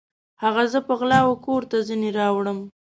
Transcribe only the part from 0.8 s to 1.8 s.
په غلا وکور ته